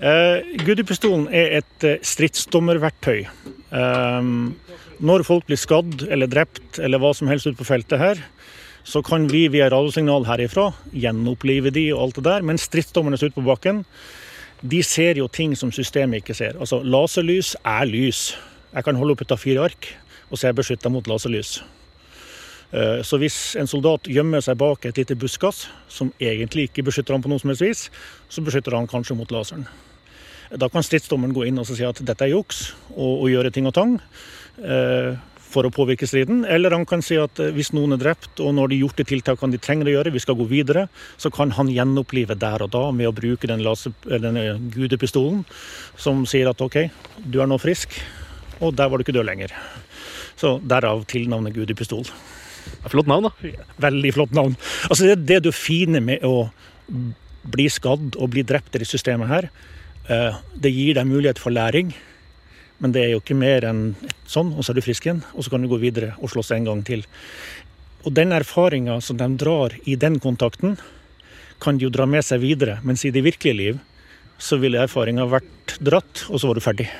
Eh, 0.00 0.56
Gudepistolen 0.64 1.26
er 1.28 1.58
et 1.60 1.84
eh, 1.84 2.00
stridsdommerverktøy. 2.00 3.26
Eh, 3.26 4.30
når 5.04 5.26
folk 5.28 5.44
blir 5.50 5.60
skadd 5.60 6.06
eller 6.08 6.30
drept 6.32 6.80
eller 6.80 7.02
hva 7.02 7.12
som 7.16 7.28
helst 7.28 7.50
ute 7.50 7.60
på 7.60 7.68
feltet 7.68 8.00
her, 8.00 8.22
så 8.86 9.02
kan 9.04 9.26
vi 9.28 9.46
via 9.50 9.68
radiosignal 9.68 10.24
herifra 10.28 10.70
gjenopplive 10.94 11.72
de 11.74 11.88
og 11.92 12.06
alt 12.06 12.20
det 12.20 12.26
der. 12.30 12.46
Men 12.46 12.60
stridsdommerne 12.62 13.20
ute 13.20 13.34
på 13.36 13.44
bakken 13.44 13.84
de 14.62 14.82
ser 14.82 15.18
jo 15.20 15.28
ting 15.28 15.56
som 15.56 15.72
systemet 15.72 16.22
ikke 16.22 16.34
ser. 16.34 16.56
Altså, 16.60 16.80
Laserlys 16.82 17.56
er 17.64 17.84
lys. 17.84 18.36
Jeg 18.72 18.84
kan 18.84 18.96
holde 18.96 19.16
opp 19.16 19.24
et 19.24 19.32
A4 19.32 19.58
ark, 19.62 19.88
og 20.30 20.38
så 20.38 20.46
er 20.46 20.52
jeg 20.52 20.60
beskytta 20.60 20.90
mot 20.92 21.06
laserlys. 21.06 21.62
Eh, 22.72 23.02
Så 23.02 23.18
hvis 23.18 23.56
en 23.56 23.66
soldat 23.66 24.08
gjemmer 24.10 24.40
seg 24.40 24.58
bak 24.58 24.84
et 24.84 24.96
lite 24.98 25.16
buskas, 25.16 25.68
som 25.88 26.12
egentlig 26.20 26.68
ikke 26.68 26.84
beskytter 26.88 27.14
han 27.14 27.22
på 27.22 27.30
noe 27.30 27.38
som 27.38 27.52
helst 27.52 27.62
vis, 27.62 27.90
så 28.28 28.42
beskytter 28.42 28.74
han 28.76 28.88
kanskje 28.90 29.16
mot 29.16 29.30
laseren. 29.30 29.66
Da 30.56 30.68
kan 30.68 30.82
stridsdommeren 30.82 31.34
gå 31.34 31.46
inn 31.46 31.58
og 31.58 31.66
si 31.66 31.84
at 31.84 31.98
dette 32.06 32.24
er 32.24 32.34
juks, 32.34 32.74
og, 32.94 33.22
og 33.22 33.30
gjøre 33.30 33.50
ting 33.50 33.66
og 33.66 33.74
tang 33.74 33.96
eh, 34.62 35.16
for 35.46 35.66
å 35.66 35.72
påvirke 35.72 36.08
striden. 36.08 36.44
Eller 36.48 36.74
han 36.74 36.86
kan 36.88 37.02
si 37.04 37.18
at 37.20 37.40
eh, 37.42 37.52
hvis 37.56 37.72
noen 37.76 37.96
er 37.96 38.02
drept, 38.02 38.40
og 38.42 38.54
når 38.56 38.72
de 38.72 38.78
har 38.78 38.86
gjort 38.86 39.00
de 39.00 39.08
tiltakene 39.12 39.56
de 39.56 39.62
trenger 39.62 39.90
å 39.90 39.96
gjøre, 39.96 40.14
vi 40.14 40.22
skal 40.22 40.38
gå 40.38 40.48
videre, 40.50 40.86
så 41.20 41.32
kan 41.34 41.54
han 41.56 41.72
gjenopplive 41.72 42.38
der 42.40 42.66
og 42.66 42.72
da 42.74 42.84
med 42.94 43.10
å 43.10 43.16
bruke 43.16 43.50
den 43.50 43.64
laser, 43.66 43.94
eh, 44.10 44.54
gudepistolen, 44.74 45.44
som 45.96 46.24
sier 46.28 46.50
at 46.50 46.62
OK, 46.64 46.86
du 47.24 47.40
er 47.42 47.50
nå 47.50 47.60
frisk, 47.62 47.94
og 48.60 48.74
der 48.76 48.88
var 48.90 48.98
du 48.98 49.06
ikke 49.06 49.16
død 49.16 49.28
lenger. 49.28 49.54
Så 50.36 50.56
derav 50.60 51.06
tilnavnet 51.08 51.54
gudepistol. 51.56 52.04
Flott 52.90 53.08
navn, 53.10 53.28
da. 53.28 53.52
Veldig 53.82 54.12
flott 54.14 54.34
navn. 54.36 54.56
Altså 54.90 55.14
Det, 55.14 55.38
er 55.38 55.44
det 55.44 55.54
fine 55.54 56.02
med 56.02 56.24
å 56.26 56.48
bli 57.46 57.68
skadd 57.70 58.18
og 58.18 58.32
bli 58.34 58.42
drept 58.46 58.74
i 58.76 58.82
det 58.82 58.88
systemet 58.90 59.30
her. 59.30 59.48
Eh, 60.10 60.36
Det 60.54 60.72
gir 60.72 60.94
deg 60.98 61.06
mulighet 61.06 61.38
for 61.38 61.54
læring, 61.54 61.94
men 62.78 62.92
det 62.92 63.04
er 63.04 63.14
jo 63.14 63.22
ikke 63.22 63.38
mer 63.38 63.64
enn 63.68 63.82
sånn, 64.28 64.52
og 64.52 64.64
så 64.64 64.72
er 64.72 64.78
du 64.78 64.84
frisk 64.84 65.06
igjen. 65.06 65.22
Og 65.34 65.46
så 65.46 65.52
kan 65.52 65.64
du 65.64 65.70
gå 65.70 65.78
videre 65.80 66.12
og 66.20 66.32
slåss 66.32 66.52
en 66.56 66.68
gang 66.68 66.82
til. 66.86 67.06
Og 68.04 68.12
den 68.14 68.34
erfaringa 68.36 68.98
som 69.02 69.18
de 69.18 69.28
drar 69.40 69.74
i 69.88 69.96
den 69.98 70.20
kontakten, 70.22 70.76
kan 71.62 71.78
de 71.78 71.86
jo 71.86 71.92
dra 71.92 72.04
med 72.06 72.24
seg 72.26 72.42
videre. 72.44 72.78
Mens 72.84 73.06
i 73.06 73.12
det 73.14 73.24
virkelige 73.24 73.56
liv 73.56 73.78
så 74.38 74.58
ville 74.60 74.82
erfaringa 74.82 75.24
vært 75.30 75.78
dratt, 75.80 76.26
og 76.28 76.40
så 76.40 76.50
var 76.50 76.58
du 76.58 76.64
ferdig. 76.64 76.90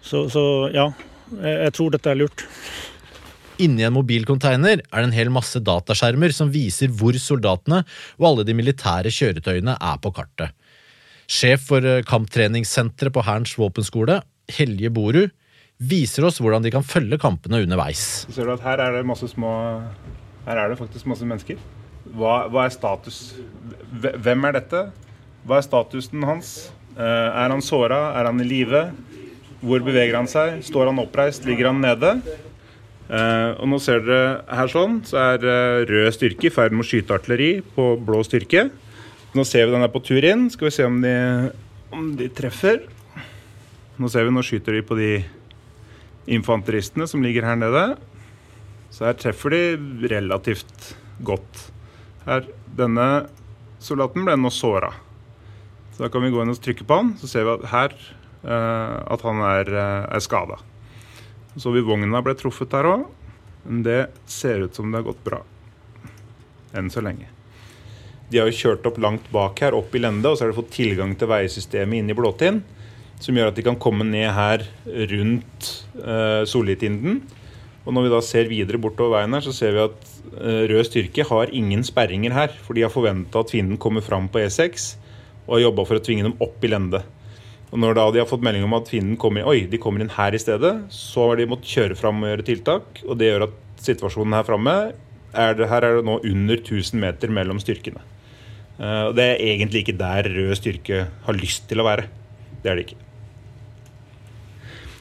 Så, 0.00 0.24
så 0.32 0.42
ja, 0.72 0.88
jeg, 1.36 1.74
tror 1.76 1.92
dette 1.92 2.10
er 2.10 2.18
lurt. 2.22 2.46
Inni 3.60 3.84
en 3.84 3.92
mobilcontainer 3.92 4.80
er 4.80 4.96
det 4.96 5.10
en 5.10 5.14
hel 5.18 5.30
masse 5.32 5.60
dataskjermer 5.60 6.32
som 6.32 6.48
viser 6.52 6.88
hvor 6.96 7.16
soldatene 7.20 7.82
og 8.16 8.30
alle 8.30 8.46
de 8.48 8.56
militære 8.56 9.12
kjøretøyene 9.12 9.76
er 9.76 10.00
på 10.00 10.14
kartet. 10.16 10.56
Sjef 11.30 11.68
for 11.68 11.86
eh, 11.86 12.02
kamptreningssenteret 12.06 13.14
på 13.14 13.22
Hærens 13.22 13.52
våpenskole, 13.58 14.20
Helje 14.50 14.90
Borud, 14.90 15.30
viser 15.80 16.26
oss 16.26 16.40
hvordan 16.42 16.64
de 16.64 16.72
kan 16.74 16.84
følge 16.84 17.20
kampene 17.22 17.62
underveis. 17.62 18.26
Du 18.34 18.42
at 18.50 18.64
her 18.64 18.82
er 18.82 18.98
det 18.98 19.06
masse 19.08 19.30
små 19.30 19.52
Her 20.44 20.58
er 20.58 20.72
det 20.72 20.80
faktisk 20.80 21.06
masse 21.06 21.24
mennesker. 21.28 21.60
Hva, 22.16 22.48
hva 22.50 22.66
er 22.66 22.74
status? 22.74 23.20
Hvem 24.02 24.44
er 24.48 24.56
dette? 24.56 24.82
Hva 25.46 25.60
er 25.60 25.66
statusen 25.68 26.24
hans? 26.26 26.70
Eh, 26.96 27.28
er 27.30 27.52
han 27.52 27.62
såra? 27.62 28.10
Er 28.18 28.26
han 28.26 28.40
i 28.42 28.48
live? 28.48 28.88
Hvor 29.60 29.84
beveger 29.84 30.16
han 30.16 30.28
seg? 30.30 30.64
Står 30.66 30.90
han 30.90 30.98
oppreist? 30.98 31.46
Ligger 31.46 31.70
han 31.70 31.84
nede? 31.84 32.16
Eh, 33.10 33.50
og 33.60 33.68
nå 33.70 33.78
ser 33.82 34.02
dere 34.06 34.40
her 34.56 34.70
sånn, 34.72 35.00
så 35.06 35.18
er 35.34 35.44
eh, 35.44 35.84
rød 35.86 36.10
styrke 36.16 36.48
i 36.48 36.54
ferd 36.54 36.74
med 36.74 36.86
å 36.86 36.90
skyte 36.90 37.14
artilleri 37.16 37.52
på 37.76 37.92
blå 38.02 38.24
styrke. 38.26 38.68
Nå 39.30 39.44
ser 39.46 39.68
vi 39.68 39.74
den 39.76 39.86
er 39.86 39.92
på 39.92 40.02
tur 40.02 40.24
inn. 40.26 40.48
Skal 40.50 40.66
vi 40.66 40.74
se 40.74 40.86
om 40.88 40.96
de, 41.04 41.14
om 41.94 42.08
de 42.18 42.26
treffer. 42.34 42.82
Nå 44.00 44.08
ser 44.10 44.26
vi, 44.26 44.32
nå 44.34 44.42
skyter 44.42 44.74
de 44.74 44.82
på 44.86 44.96
de 44.98 45.10
infanteristene 46.34 47.06
som 47.06 47.22
ligger 47.22 47.46
her 47.46 47.58
nede. 47.60 47.84
Så 48.90 49.06
her 49.06 49.14
treffer 49.18 49.54
de 49.54 50.08
relativt 50.10 50.94
godt. 51.22 51.68
Her, 52.26 52.48
denne 52.74 53.06
soldaten 53.78 54.26
ble 54.26 54.34
nå 54.40 54.50
såra. 54.50 54.90
Så 55.94 56.04
da 56.04 56.10
kan 56.10 56.26
vi 56.26 56.32
gå 56.34 56.42
inn 56.42 56.50
og 56.50 56.58
trykke 56.64 56.86
på 56.88 56.98
han, 56.98 57.14
så 57.20 57.30
ser 57.30 57.46
vi 57.46 57.54
at 57.54 57.70
her 57.70 57.94
eh, 58.42 58.96
at 59.14 59.24
han 59.26 59.42
er, 59.46 59.70
eh, 59.70 60.04
er 60.10 60.24
skada. 60.24 60.58
Så 61.54 61.70
vi 61.74 61.86
vogna 61.86 62.22
ble 62.24 62.34
truffet 62.38 62.72
der 62.74 62.88
òg, 62.88 63.06
men 63.66 63.84
det 63.86 64.00
ser 64.30 64.66
ut 64.66 64.74
som 64.74 64.90
det 64.90 65.00
har 65.00 65.12
gått 65.12 65.22
bra. 65.26 65.44
Enn 66.74 66.90
så 66.90 67.02
lenge. 67.04 67.30
De 68.30 68.38
har 68.38 68.46
jo 68.46 68.54
kjørt 68.54 68.86
opp 68.86 69.00
langt 69.02 69.26
bak 69.34 69.58
her, 69.58 69.74
opp 69.74 69.94
i 69.94 70.02
lende, 70.02 70.30
og 70.30 70.38
så 70.38 70.44
har 70.44 70.52
de 70.52 70.60
fått 70.60 70.70
tilgang 70.76 71.16
til 71.18 71.30
veisystemet 71.32 71.98
inne 71.98 72.14
i 72.14 72.18
Blåtind. 72.18 72.62
Som 73.20 73.36
gjør 73.36 73.50
at 73.50 73.58
de 73.58 73.64
kan 73.66 73.78
komme 73.80 74.06
ned 74.06 74.30
her 74.32 74.62
rundt 75.10 75.70
eh, 75.98 76.42
Solitinden. 76.48 77.20
Og 77.84 77.96
når 77.96 78.06
vi 78.06 78.12
da 78.12 78.20
ser 78.24 78.48
videre 78.48 78.80
bortover 78.80 79.18
veien 79.18 79.34
her, 79.34 79.44
så 79.44 79.54
ser 79.56 79.74
vi 79.74 79.82
at 79.82 80.10
eh, 80.38 80.62
rød 80.70 80.86
styrke 80.86 81.26
har 81.26 81.52
ingen 81.56 81.82
sperringer 81.84 82.36
her. 82.36 82.54
For 82.64 82.78
de 82.78 82.84
har 82.86 82.92
forventa 82.94 83.42
at 83.42 83.50
fienden 83.52 83.80
kommer 83.82 84.04
fram 84.04 84.30
på 84.30 84.44
E6, 84.44 84.92
og 85.48 85.56
har 85.56 85.64
jobba 85.66 85.88
for 85.88 85.98
å 85.98 86.04
tvinge 86.06 86.28
dem 86.28 86.38
opp 86.44 86.62
i 86.64 86.70
lende. 86.70 87.02
Og 87.70 87.82
når 87.82 87.98
da 87.98 88.06
de 88.14 88.22
har 88.22 88.30
fått 88.30 88.46
melding 88.46 88.64
om 88.66 88.78
at 88.78 88.88
fienden 88.90 89.18
kommer, 89.20 89.46
oi, 89.46 89.64
de 89.70 89.78
kommer 89.82 90.02
inn 90.02 90.14
her 90.14 90.34
i 90.34 90.42
stedet, 90.42 90.72
så 90.94 91.30
har 91.30 91.38
de 91.38 91.50
måttet 91.50 91.74
kjøre 91.74 91.98
fram 91.98 92.22
og 92.22 92.32
gjøre 92.32 92.46
tiltak. 92.46 93.02
Og 93.06 93.18
det 93.18 93.30
gjør 93.30 93.46
at 93.46 93.58
situasjonen 93.82 94.38
her 94.38 94.46
framme 94.46 94.76
er 95.30 95.54
det, 95.54 95.68
Her 95.70 95.86
er 95.86 95.98
det 95.98 96.06
nå 96.06 96.18
under 96.26 96.58
1000 96.58 96.98
meter 96.98 97.30
mellom 97.30 97.60
styrkene. 97.62 98.02
Eh, 98.80 99.04
og 99.10 99.14
det 99.18 99.26
er 99.26 99.44
egentlig 99.52 99.84
ikke 99.84 99.98
der 100.00 100.28
rød 100.32 100.56
styrke 100.58 101.04
har 101.26 101.38
lyst 101.38 101.68
til 101.70 101.82
å 101.82 101.86
være. 101.86 102.08
Det 102.62 102.70
er 102.70 102.78
det 102.78 102.86
ikke. 102.88 103.00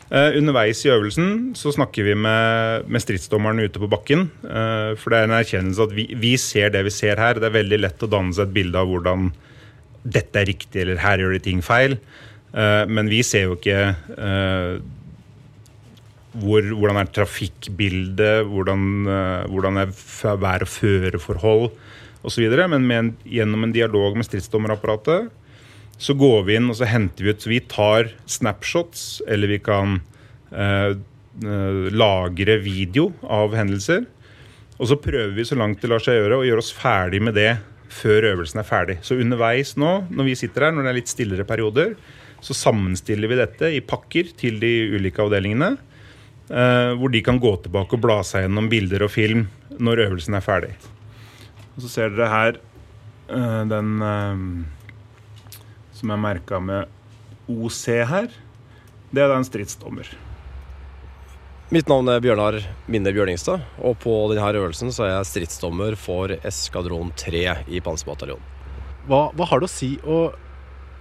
Eh, 0.10 0.40
underveis 0.40 0.82
i 0.84 0.92
øvelsen 0.92 1.54
så 1.58 1.72
snakker 1.76 2.08
vi 2.08 2.16
med, 2.18 2.88
med 2.90 3.04
stridsdommerne 3.04 3.68
ute 3.70 3.82
på 3.82 3.92
bakken. 3.92 4.28
eh, 4.44 4.96
for 5.00 5.14
det 5.14 5.20
er 5.20 5.30
en 5.30 5.38
erkjennelse 5.38 5.86
at 5.86 5.96
vi, 5.96 6.10
vi 6.18 6.34
ser 6.42 6.74
det 6.76 6.84
vi 6.88 6.94
ser 6.94 7.22
her. 7.22 7.40
Det 7.40 7.48
er 7.50 7.60
veldig 7.62 7.80
lett 7.86 8.04
å 8.04 8.12
danne 8.12 8.36
seg 8.36 8.50
et 8.50 8.58
bilde 8.58 8.82
av 8.82 8.90
hvordan 8.90 9.32
dette 10.10 10.42
er 10.42 10.50
riktig, 10.50 10.82
eller 10.82 11.04
her 11.04 11.22
gjør 11.22 11.36
de 11.36 11.44
ting 11.44 11.60
feil. 11.62 12.00
Men 12.50 13.10
vi 13.12 13.20
ser 13.22 13.44
jo 13.44 13.58
ikke 13.60 13.92
hvor, 16.40 16.66
hvordan 16.72 16.98
er 16.98 17.12
trafikkbildet, 17.14 18.48
hvordan, 18.48 18.86
hvordan 19.52 19.82
er 19.84 19.92
vær- 20.40 20.66
og 20.66 20.72
føreforhold 20.72 21.68
osv. 22.22 22.46
Men 22.68 22.92
en, 22.92 23.12
gjennom 23.24 23.64
en 23.64 23.76
dialog 23.76 24.18
med 24.18 24.28
stridsdommerapparatet 24.28 25.30
så 26.00 26.16
går 26.16 26.46
vi 26.48 26.56
inn 26.56 26.70
og 26.72 26.78
så 26.80 26.88
henter 26.88 27.26
vi 27.26 27.34
ut 27.34 27.42
så 27.44 27.52
Vi 27.52 27.60
tar 27.68 28.14
snapshots, 28.30 29.22
eller 29.28 29.52
vi 29.52 29.60
kan 29.60 30.00
eh, 30.52 30.96
eh, 30.96 31.82
lagre 31.92 32.56
video 32.64 33.12
av 33.24 33.56
hendelser. 33.58 34.06
Og 34.80 34.88
så 34.88 34.96
prøver 34.96 35.36
vi 35.36 35.48
så 35.48 35.58
langt 35.60 35.82
det 35.84 35.92
lar 35.92 36.04
seg 36.04 36.22
gjøre 36.22 36.40
å 36.40 36.48
gjøre 36.48 36.64
oss 36.64 36.72
ferdig 36.72 37.20
med 37.24 37.36
det 37.36 37.58
før 37.92 38.30
øvelsen 38.32 38.62
er 38.62 38.68
ferdig. 38.70 38.98
Så 39.04 39.18
underveis 39.20 39.76
nå, 39.80 39.92
når 40.08 40.30
vi 40.30 40.38
sitter 40.40 40.68
her, 40.68 40.76
når 40.76 40.88
det 40.88 40.94
er 40.94 41.00
litt 41.02 41.12
stillere 41.12 41.48
perioder, 41.48 41.98
så 42.40 42.56
sammenstiller 42.56 43.28
vi 43.28 43.40
dette 43.42 43.72
i 43.76 43.82
pakker 43.84 44.32
til 44.40 44.62
de 44.62 44.72
ulike 44.96 45.20
avdelingene. 45.26 45.74
Eh, 46.50 46.94
hvor 46.98 47.12
de 47.12 47.22
kan 47.26 47.42
gå 47.42 47.52
tilbake 47.66 47.98
og 47.98 48.06
bla 48.06 48.22
seg 48.26 48.48
gjennom 48.48 48.72
bilder 48.72 49.04
og 49.06 49.12
film 49.14 49.50
når 49.78 50.06
øvelsen 50.08 50.40
er 50.40 50.46
ferdig. 50.46 50.72
Og 51.80 51.86
så 51.86 51.94
ser 51.94 52.10
dere 52.12 52.26
her 52.28 52.58
eh, 53.32 53.62
den 53.72 54.02
eh, 54.04 54.40
som 55.96 56.10
er 56.12 56.18
merka 56.20 56.58
med 56.60 56.90
OC 57.48 57.84
her. 58.04 58.26
Det 59.16 59.22
er 59.24 59.30
da 59.32 59.38
en 59.40 59.48
stridsdommer. 59.48 60.10
Mitt 61.72 61.88
navn 61.88 62.12
er 62.12 62.20
Bjørnar 62.20 62.58
Minne 62.92 63.14
Bjørningstad, 63.16 63.64
og 63.80 63.96
på 64.04 64.12
denne 64.34 64.50
øvelsen 64.60 64.92
så 64.92 65.06
er 65.06 65.14
jeg 65.14 65.30
stridsdommer 65.30 65.96
for 65.96 66.34
eskadron 66.36 67.14
3 67.16 67.46
i 67.72 67.80
Panserbataljonen. 67.86 68.44
Hva, 69.08 69.30
hva 69.32 69.48
har 69.48 69.64
det 69.64 69.70
å 69.70 69.72
si 69.72 69.94
å 70.04 70.18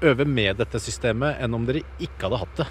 øve 0.06 0.28
med 0.30 0.60
dette 0.62 0.78
systemet 0.78 1.42
enn 1.42 1.58
om 1.58 1.66
dere 1.66 1.82
ikke 1.98 2.28
hadde 2.28 2.40
hatt 2.44 2.62
det? 2.62 2.68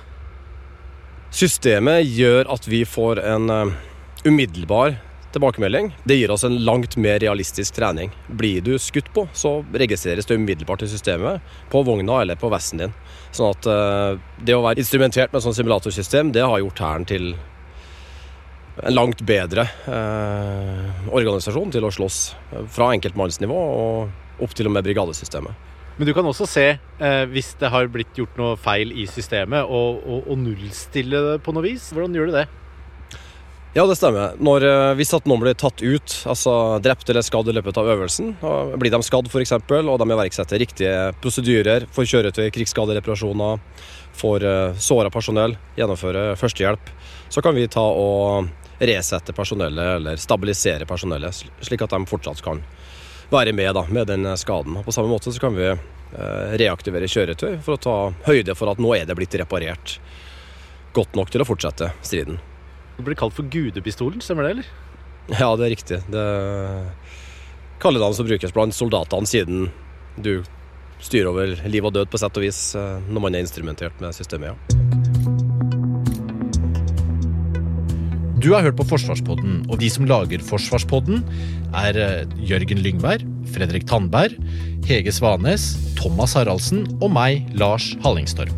Systemet 1.43 2.07
gjør 2.07 2.47
at 2.55 2.71
vi 2.71 2.85
får 2.87 3.19
en 3.33 3.51
eh, 3.51 3.75
umiddelbar 4.23 4.95
tilbakemelding. 5.33 5.91
Det 6.03 6.15
gir 6.15 6.31
oss 6.31 6.43
en 6.47 6.57
langt 6.65 6.97
mer 6.97 7.19
realistisk 7.19 7.75
trening. 7.75 8.11
Blir 8.27 8.61
du 8.61 8.77
skutt 8.79 9.09
på, 9.13 9.27
så 9.33 9.59
registreres 9.73 10.25
det 10.25 10.37
umiddelbart 10.39 10.85
i 10.85 10.89
systemet 10.91 11.43
på 11.71 11.83
vogna 11.83 12.21
eller 12.21 12.39
på 12.39 12.49
vesten 12.53 12.83
din. 12.83 12.95
Sånn 13.35 13.51
at 13.51 13.69
eh, 13.69 14.17
det 14.45 14.55
å 14.55 14.63
være 14.65 14.83
instrumentert 14.83 15.33
med 15.33 15.41
et 15.41 15.47
sånt 15.47 15.59
simulatorsystem, 15.59 16.31
det 16.35 16.45
har 16.45 16.63
gjort 16.63 16.83
Hæren 16.83 17.07
til 17.09 17.31
en 18.85 18.93
langt 18.93 19.23
bedre 19.25 19.65
eh, 19.89 21.07
organisasjon 21.09 21.73
til 21.73 21.87
å 21.87 21.93
slåss 21.93 22.19
fra 22.73 22.91
enkeltmannsnivå 22.93 23.57
og 23.57 24.43
opp 24.45 24.53
til 24.53 24.69
og 24.69 24.75
med 24.75 24.85
brigadesystemet. 24.85 25.65
Men 25.97 26.05
du 26.05 26.13
kan 26.13 26.27
også 26.29 26.45
se 26.45 26.65
eh, 26.77 27.23
hvis 27.31 27.55
det 27.57 27.71
har 27.73 27.89
blitt 27.89 28.19
gjort 28.19 28.37
noe 28.37 28.53
feil 28.61 28.91
i 28.93 29.07
systemet, 29.09 29.65
og, 29.65 30.03
og, 30.05 30.29
og 30.29 30.37
nullstille 30.43 31.23
det 31.31 31.37
på 31.45 31.55
noe 31.57 31.65
vis. 31.65 31.89
Hvordan 31.89 32.13
gjør 32.13 32.29
du 32.29 32.37
det? 32.37 32.45
Ja, 33.77 33.83
det 33.85 33.95
stemmer. 33.95 34.31
Når, 34.41 34.63
eh, 34.65 34.95
hvis 34.97 35.11
at 35.13 35.27
noen 35.29 35.43
blir 35.43 35.53
tatt 35.53 35.83
ut, 35.85 36.13
altså 36.25 36.51
drept 36.81 37.11
eller 37.11 37.21
skadd 37.21 37.51
i 37.51 37.53
løpet 37.53 37.77
av 37.77 37.85
øvelsen, 37.93 38.31
og 38.41 38.71
blir 38.81 38.89
de 38.89 38.99
skadd 39.05 39.29
f.eks., 39.29 39.53
og 39.53 39.99
de 40.01 40.07
iverksetter 40.15 40.57
riktige 40.57 40.95
prosedyrer 41.21 41.85
for 41.93 42.09
kjøretøy, 42.09 42.47
krigsskadereparasjoner, 42.55 43.61
for 44.17 44.41
uh, 44.41 44.73
såra 44.81 45.13
personell, 45.13 45.53
gjennomføre 45.77 46.33
førstehjelp, 46.41 46.89
så 47.29 47.45
kan 47.45 47.53
vi 47.53 47.67
ta 47.69 47.85
og 47.85 48.49
resette 48.81 49.37
personellet 49.37 49.93
eller 49.99 50.25
stabilisere 50.25 50.89
personellet, 50.89 51.45
slik 51.61 51.85
at 51.85 51.93
de 51.93 52.01
fortsatt 52.09 52.41
kan 52.41 52.65
være 53.29 53.53
med 53.53 53.77
da, 53.77 53.85
med 53.93 54.09
den 54.09 54.25
skaden. 54.41 54.81
På 54.81 54.95
samme 54.95 55.13
måte 55.13 55.29
så 55.29 55.45
kan 55.45 55.53
vi 55.53 55.69
eh, 55.69 56.51
reaktivere 56.65 57.13
kjøretøy 57.13 57.59
for 57.61 57.77
å 57.77 57.85
ta 57.85 57.97
høyde 58.25 58.57
for 58.57 58.73
at 58.73 58.81
nå 58.81 58.97
er 58.97 59.05
det 59.05 59.21
blitt 59.21 59.37
reparert 59.37 59.99
godt 60.97 61.13
nok 61.13 61.29
til 61.29 61.45
å 61.45 61.51
fortsette 61.53 61.93
striden. 62.01 62.41
Det 62.97 63.05
ble 63.05 63.17
kalt 63.17 63.35
for 63.37 63.45
gudepistolen, 63.53 64.21
stemmer 64.25 64.47
det, 64.47 64.51
eller? 64.57 64.69
Ja, 65.37 65.51
det 65.59 65.67
er 65.67 65.73
riktig. 65.75 65.99
Det 66.09 66.27
kallenavn 67.81 68.15
som 68.17 68.25
brukes 68.25 68.53
blant 68.55 68.73
soldatene 68.73 69.29
siden 69.29 69.67
du 70.17 70.39
styrer 71.03 71.29
over 71.29 71.51
liv 71.69 71.85
og 71.85 71.93
død 71.93 72.09
på 72.09 72.17
sett 72.17 72.39
og 72.39 72.45
vis 72.47 72.61
eh, 72.77 72.97
når 73.05 73.27
man 73.27 73.37
er 73.37 73.45
instrumentert 73.45 73.99
med 74.01 74.15
systemet, 74.17 74.49
ja. 74.49 74.57
Du 78.37 78.53
har 78.53 78.63
hørt 78.63 78.77
på 78.79 78.85
Forsvarspodden, 78.87 79.63
og 79.67 79.79
de 79.81 79.89
som 79.91 80.05
lager 80.09 80.41
Forsvarspodden, 80.45 81.21
er 81.75 81.97
eh, 82.01 82.35
Jørgen 82.49 82.81
Lyngberg, 82.81 83.25
Fredrik 83.53 83.85
Tandberg, 83.89 84.37
Hege 84.87 85.13
Svanes, 85.13 85.73
Thomas 85.99 86.37
Haraldsen 86.37 86.85
og 87.01 87.11
meg, 87.13 87.45
Lars 87.59 87.91
Hallingstorp. 88.05 88.53